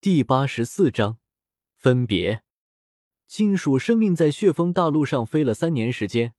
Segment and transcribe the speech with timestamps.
[0.00, 1.18] 第八十四章
[1.76, 2.44] 分别。
[3.26, 6.34] 金属生命在血峰大陆上飞了三年时间，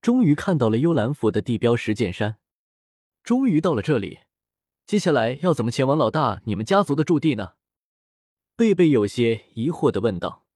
[0.00, 2.38] 终于看到了幽兰府的地标石剑山。
[3.22, 4.20] 终于到了这里，
[4.86, 7.56] 接下来要怎么前往老大你们家族的驻地呢？
[8.56, 10.46] 贝贝有些疑惑的问道。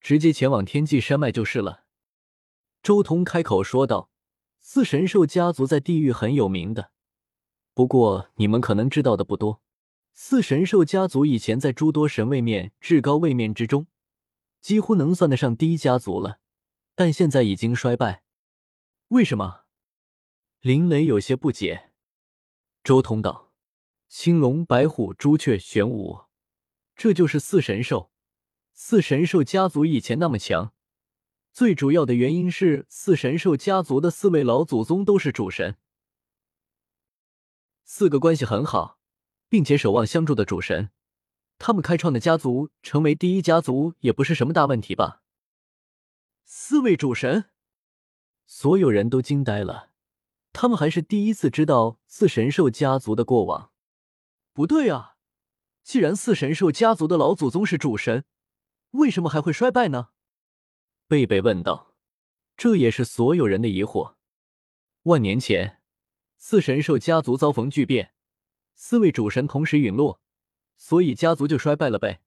[0.00, 1.84] 直接前往天际山脉就是了。
[2.82, 4.08] 周通开口说道
[4.60, 6.90] ：“四神兽家族在地域很有名的，
[7.74, 9.60] 不过你们可能知道的不多。
[10.18, 13.86] 四神兽家族以前在诸多神位面、至高位面之中。”
[14.60, 16.40] 几乎能算得上第一家族了，
[16.96, 18.24] 但现在已经衰败。
[19.08, 19.66] 为什么？
[20.60, 21.92] 林雷有些不解。
[22.82, 23.52] 周通道
[24.08, 26.24] ：“青龙、白虎、朱雀、玄武，
[26.96, 28.10] 这就是四神兽。
[28.72, 30.72] 四神兽家族以前那么强，
[31.52, 35.76] 最主要的原因是四神兽家族的四位老祖宗都是主神，
[37.84, 38.95] 四个关系很好，
[39.48, 40.90] 并且守望相助的主神。”
[41.58, 45.22] 他们开创的家族成为第一家族也不是什么大问题吧？
[46.44, 47.46] 四位主神，
[48.46, 49.90] 所有人都惊呆了。
[50.52, 53.72] 他们还是第一次知道四神兽家族的过往。
[54.52, 55.16] 不对啊，
[55.82, 58.24] 既然四神兽家族的老祖宗是主神，
[58.92, 60.08] 为什么还会衰败呢？
[61.08, 61.94] 贝贝问道。
[62.56, 64.14] 这也是所有人的疑惑。
[65.02, 65.82] 万年前，
[66.38, 68.14] 四神兽家族遭逢巨变，
[68.76, 70.20] 四位主神同时陨落。
[70.78, 72.20] 所以家族就衰败了呗。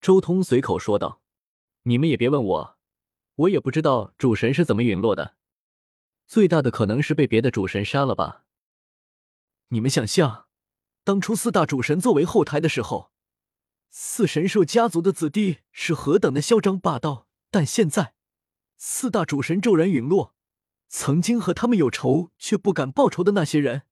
[0.00, 1.20] 周通随口说道
[1.84, 2.78] ：“你们也别问我，
[3.34, 5.36] 我也不知道主神是怎么陨落的。
[6.26, 8.46] 最大的可能是被别的主神杀了吧。
[9.68, 10.46] 你们想象，
[11.04, 13.12] 当初四大主神作为后台的时候，
[13.90, 17.26] 四神兽家族的子弟是何等的嚣张霸道。
[17.50, 18.14] 但现在，
[18.78, 20.34] 四大主神骤然陨落，
[20.88, 23.82] 曾经和他们有仇却不敢报仇的那些人，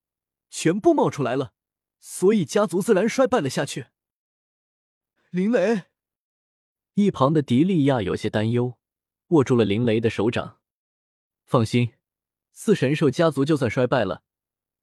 [0.49, 1.53] 全部冒出来了。”
[2.01, 3.87] 所以家族自然衰败了下去。
[5.31, 5.83] 林雷，
[6.95, 8.79] 一旁的迪利亚有些担忧，
[9.29, 10.59] 握住了林雷的手掌。
[11.45, 11.93] 放心，
[12.53, 14.23] 四神兽家族就算衰败了，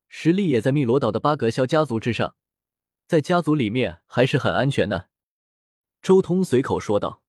[0.08, 2.36] 实力也在汨罗岛的八格肖家族之上，
[3.06, 5.08] 在家族里面还是很安全的。
[6.00, 7.22] 周通随口说道：“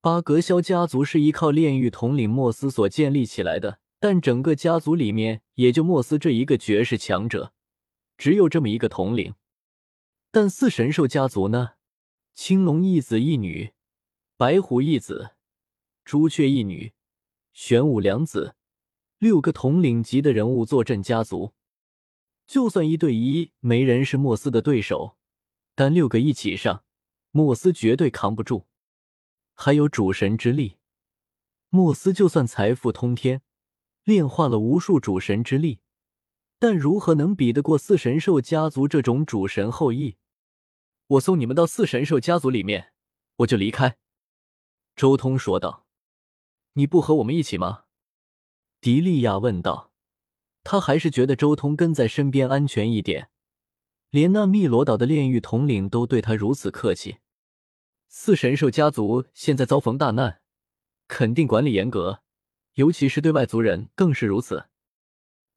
[0.00, 7.52] 八格肖家族是依靠炼狱统领莫斯所建立起来的，但整个家族里面也就莫斯这一个绝世强者。”
[8.20, 9.34] 只有这么一个统领，
[10.30, 11.76] 但四神兽家族呢？
[12.34, 13.72] 青龙一子一女，
[14.36, 15.36] 白虎一子，
[16.04, 16.92] 朱雀一女，
[17.54, 18.56] 玄武两子，
[19.16, 21.54] 六个统领级的人物坐镇家族。
[22.46, 25.16] 就算一对一，没人是莫斯的对手，
[25.74, 26.84] 但六个一起上，
[27.30, 28.66] 莫斯绝对扛不住。
[29.54, 30.76] 还有主神之力，
[31.70, 33.40] 莫斯就算财富通天，
[34.04, 35.80] 炼化了无数主神之力。
[36.60, 40.18] 但如何能比得过四神兽家族这种主神后裔？
[41.06, 42.92] 我送你们到四神兽家族里面，
[43.36, 43.96] 我就离开。”
[44.94, 45.86] 周通说道。
[46.74, 47.84] “你不和我们一起吗？”
[48.78, 49.90] 迪利亚问道。
[50.62, 53.30] 他还是觉得周通跟在身边安全一点，
[54.10, 57.20] 连那汨罗岛的炼狱统领都对他如此客气。
[58.08, 60.42] 四神兽家族现在遭逢大难，
[61.08, 62.20] 肯定管理严格，
[62.74, 64.66] 尤其是对外族人更是如此。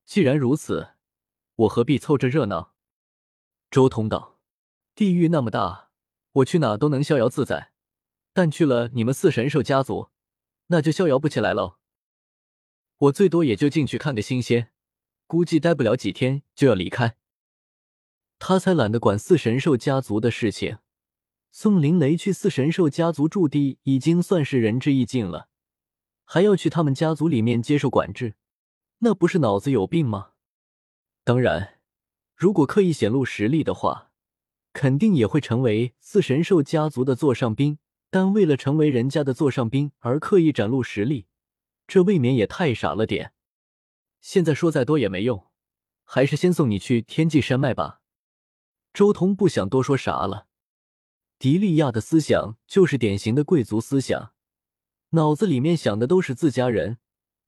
[0.05, 0.92] 既然如此。
[1.55, 2.73] 我何必凑这热闹？
[3.69, 4.39] 周通道
[4.95, 5.89] ：“地狱那么大，
[6.31, 7.71] 我去哪都能逍遥自在，
[8.33, 10.09] 但去了你们四神兽家族，
[10.67, 11.77] 那就逍遥不起来喽。
[12.97, 14.71] 我最多也就进去看个新鲜，
[15.27, 17.17] 估计待不了几天就要离开。
[18.39, 20.79] 他才懒得管四神兽家族的事情。
[21.51, 25.49] 送林雷去四神兽家族驻地，已经算是仁至义尽了，
[26.25, 28.33] 还要去他们家族里面接受管制，
[28.99, 30.31] 那不是脑子有病吗？”
[31.23, 31.79] 当然，
[32.35, 34.11] 如果刻意显露实力的话，
[34.73, 37.79] 肯定也会成为四神兽家族的座上宾。
[38.09, 41.25] 但为了成为人家的座上宾而刻意展露实力，
[41.87, 43.33] 这未免也太傻了点。
[44.21, 45.47] 现在说再多也没用，
[46.03, 48.01] 还是先送你去天际山脉吧。
[48.93, 50.45] 周通不想多说啥了。
[51.39, 54.33] 迪利亚的思想就是典型的贵族思想，
[55.09, 56.99] 脑子里面想的都是自家人，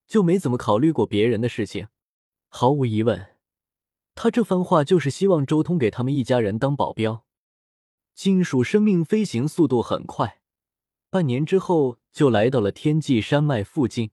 [0.08, 1.90] 就没怎么考虑过别人的事情。
[2.48, 3.35] 毫无疑问。
[4.16, 7.26] 他这番话就是希望周通给他们一家人当保镖。
[8.16, 10.40] 金属生命飞行速度很快，
[11.10, 14.12] 半年之后就来到了天际山脉附近。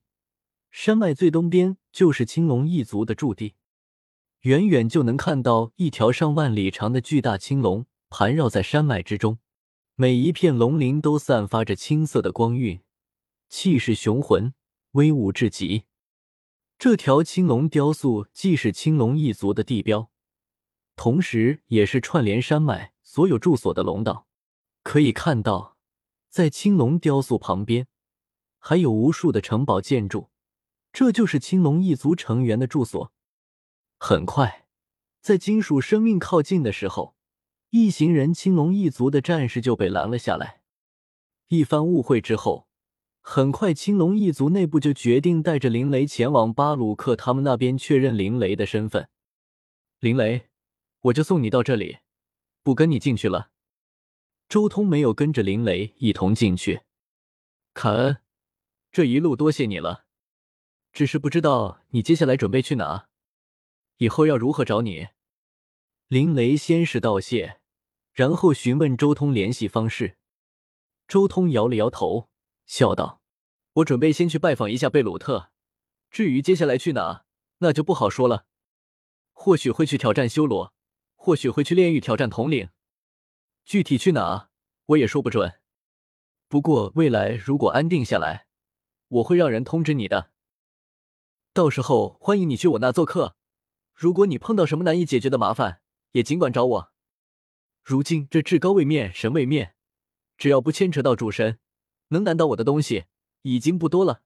[0.72, 3.54] 山脉最东边就是青龙一族的驻地，
[4.40, 9.38] 远远就能看到一条上万里长的巨大青龙盘绕在山脉之中，
[9.94, 12.81] 每一片龙鳞都散发着青色的光晕，
[13.49, 14.52] 气势雄浑，
[14.93, 15.84] 威武至极。
[16.82, 20.11] 这条青龙雕塑既是青龙一族的地标，
[20.96, 24.26] 同时也是串联山脉所有住所的龙道。
[24.82, 25.76] 可以看到，
[26.29, 27.87] 在青龙雕塑旁边
[28.58, 30.31] 还有无数的城堡建筑，
[30.93, 33.12] 这就是青龙一族成员的住所。
[34.00, 34.67] 很快，
[35.20, 37.14] 在金属生命靠近的时候，
[37.70, 40.62] 一行人青龙一族的战士就被拦了下来。
[41.46, 42.67] 一番误会之后，
[43.24, 49.08] 很快青龙一族内部就决定带着林雷前往巴鲁克他们那边确认林雷的身份。
[50.00, 50.48] 林雷，
[51.02, 51.98] 我就送你到这里，
[52.64, 53.50] 不跟你进去了。
[54.48, 56.82] 周通没有跟着林雷一同进去。
[57.72, 58.19] 凯恩，
[58.90, 60.04] 这一路多谢你了，
[60.92, 63.06] 只是不知道你接下来准备去哪，
[63.98, 65.06] 以后要如何找你？
[66.08, 67.60] 林雷先是道谢，
[68.12, 70.18] 然后询问周通联系方式。
[71.06, 72.28] 周通摇了摇头，
[72.72, 73.20] 笑道
[73.74, 75.50] ：“我准备先去拜访一下贝鲁特，
[76.10, 77.26] 至于接下来去哪，
[77.58, 78.46] 那就不好说了。
[79.32, 80.72] 或许会去挑战修罗，
[81.14, 82.70] 或许会去炼狱挑战统领。”
[83.66, 84.48] 具体去哪，
[84.86, 85.60] 我也说不准。
[86.48, 88.46] 不过未来如果安定下来，
[89.08, 90.30] 我会让人通知你的。
[91.52, 93.36] 到时候欢迎你去我那做客。
[93.92, 95.82] 如果你碰到什么难以解决的麻烦，
[96.12, 96.92] 也尽管找我。
[97.82, 99.75] 如今这至高位面、神位面，
[100.38, 101.58] 只要不牵扯到主神，
[102.12, 103.06] 能难倒我的东西
[103.43, 104.23] 已经不多了。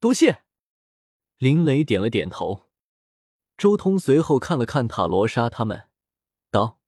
[0.00, 0.42] 多谢。
[1.38, 2.68] 林雷点了点头。
[3.56, 5.88] 周通随后看了看塔罗莎他们，
[6.50, 6.80] 道。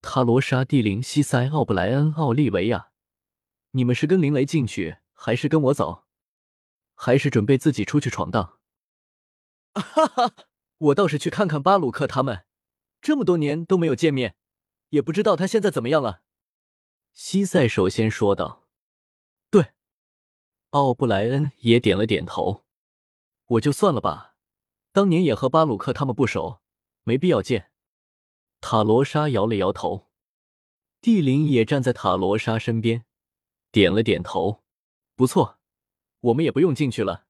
[0.00, 2.90] 塔罗莎、蒂林、西塞、奥布莱恩、奥利维亚，
[3.70, 6.04] 你们是跟林雷进去，还是跟我走？
[6.94, 8.58] 还是准备自己出去闯荡？
[9.74, 10.34] 哈哈，
[10.76, 12.44] 我倒是去看看巴鲁克他们，
[13.00, 14.36] 这么多年都没有见面，
[14.90, 16.22] 也不知道他现在怎么样了。
[17.12, 18.62] 西塞首先说道：“。”
[20.74, 22.64] 奥布莱恩也点了点头。
[23.46, 24.34] 我就算了吧，
[24.90, 26.58] 当年也和巴鲁克他们不熟，
[27.04, 27.70] 没必要见。
[28.60, 30.08] 塔罗莎摇了摇头，
[31.00, 33.04] 帝林也站在塔罗莎身边，
[33.70, 34.64] 点了点头。
[35.14, 35.60] 不错，
[36.18, 37.26] 我们也不用进去了。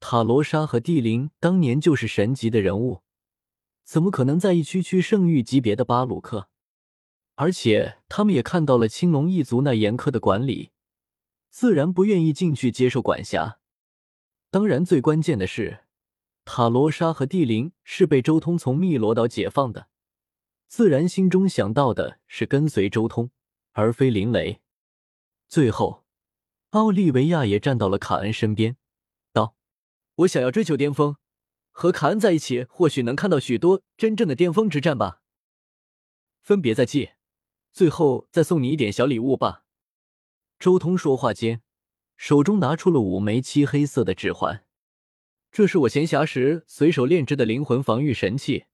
[0.00, 3.02] 塔罗莎和帝林当年就是神级的人物，
[3.84, 6.48] 怎么可能在意区区圣域级别的巴鲁克？
[7.34, 10.70] 而且他们也看到了青龙一族那严苛的管理，
[11.54, 13.60] 自然不愿意进去接受管辖。
[14.50, 15.84] 当然，最关键的是，
[16.44, 19.86] 塔罗莎和帝林是被周通从汨罗岛解放的。
[20.66, 23.30] 自然心中想到的是跟随周通，
[23.70, 24.62] 而非林雷。
[25.46, 26.04] 最后，
[26.70, 28.76] 奥利维亚也站到了卡恩身边，
[29.32, 29.54] 道
[30.26, 31.14] ：“我想要追求巅峰，
[31.70, 35.22] 和卡恩在一起，或许能看到许多真正的巅峰之战吧。
[36.40, 37.10] 分别在即，
[37.72, 39.60] 最后再送你一点小礼物吧。”
[40.64, 41.60] 周通说话间，
[42.16, 44.64] 手中拿出了五枚漆黑色的指环，
[45.52, 48.64] 这是我闲暇时随手炼制的灵魂防御神器。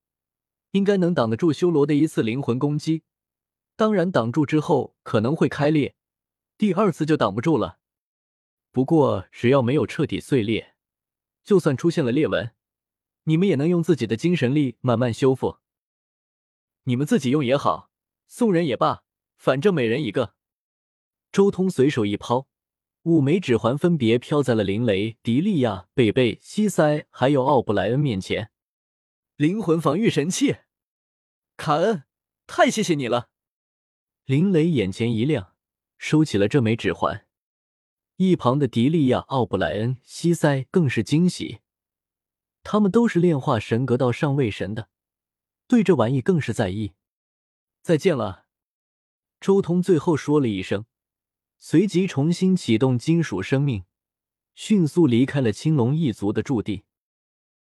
[0.70, 3.02] 应该能挡得住修罗的一次灵魂攻击，
[3.75, 5.96] 当然挡住之后可能会开裂，
[6.56, 7.81] 第二次就挡不住了。
[8.70, 10.76] 不过只要没有彻底碎裂，
[11.42, 12.52] 就算出现了裂纹，
[13.25, 15.56] 你们也能用自己的精神力慢慢修复。
[16.84, 17.90] 你们自己用也好，
[18.28, 19.02] 送人也罢，
[19.37, 20.37] 反正每人一个。
[21.32, 22.49] 周通随手一抛，
[23.03, 28.50] 五枚指环分别飘在了林雷、迪利亚、贝贝、西塞还有奥布莱恩面前。
[29.37, 30.56] 灵魂防御神器，
[31.56, 32.03] 卡恩，
[32.47, 33.31] 太谢谢你了！
[34.25, 35.55] 林雷眼前一亮，
[35.99, 37.26] 收起了这枚指环。
[38.16, 41.61] 一旁的迪利亚、奥布莱恩、西塞更是惊喜，
[42.62, 44.90] 他们都是炼化神格到上位神的，
[45.69, 46.93] 对这玩意更是在意。
[47.81, 48.47] 再见了，
[49.40, 50.85] 周通最后说了一声，
[51.62, 53.85] 随即重新启动金属生命，
[54.55, 56.85] 迅速离开了青龙一族的驻地。